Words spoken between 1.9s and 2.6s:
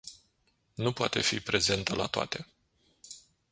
la toate.